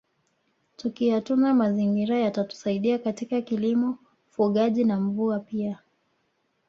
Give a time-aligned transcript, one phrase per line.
[0.77, 3.97] Tukiyatunza mazingira yatatusaidia katika kilimo
[4.31, 5.79] ufugaji na mvua pia